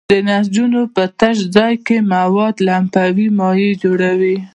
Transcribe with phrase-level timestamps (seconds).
[0.09, 4.37] د نسجونو په تش ځای کې مواد لمفاوي مایع جوړوي.